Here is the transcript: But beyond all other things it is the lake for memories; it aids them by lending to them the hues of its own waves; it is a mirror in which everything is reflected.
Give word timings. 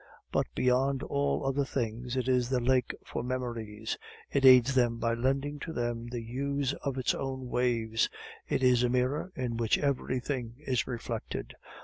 But 0.31 0.47
beyond 0.55 1.03
all 1.03 1.45
other 1.45 1.63
things 1.63 2.17
it 2.17 2.27
is 2.27 2.49
the 2.49 2.59
lake 2.59 2.95
for 3.05 3.21
memories; 3.21 3.99
it 4.31 4.43
aids 4.45 4.73
them 4.73 4.97
by 4.97 5.13
lending 5.13 5.59
to 5.59 5.73
them 5.73 6.07
the 6.07 6.23
hues 6.23 6.73
of 6.81 6.97
its 6.97 7.13
own 7.13 7.49
waves; 7.49 8.09
it 8.49 8.63
is 8.63 8.81
a 8.81 8.89
mirror 8.89 9.31
in 9.35 9.57
which 9.57 9.77
everything 9.77 10.55
is 10.65 10.87
reflected. 10.87 11.53